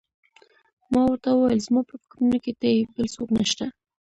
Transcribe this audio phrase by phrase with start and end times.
[0.91, 3.65] ما ورته وویل: زما په فکرونو کې ته یې، بل څوک نه شته.